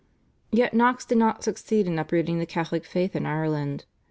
[0.51, 3.85] "Yet Knox did not succeed in uprooting the Catholic faith in Ireland.